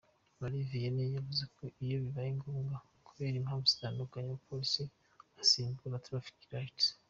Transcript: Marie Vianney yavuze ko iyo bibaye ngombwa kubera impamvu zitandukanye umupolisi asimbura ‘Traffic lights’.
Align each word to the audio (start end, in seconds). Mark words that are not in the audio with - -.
Marie 0.41 0.67
Vianney 0.71 1.13
yavuze 1.17 1.43
ko 1.55 1.63
iyo 1.83 1.95
bibaye 2.03 2.29
ngombwa 2.39 2.75
kubera 3.07 3.35
impamvu 3.37 3.65
zitandukanye 3.73 4.27
umupolisi 4.29 4.83
asimbura 5.41 6.03
‘Traffic 6.07 6.39
lights’. 6.53 6.87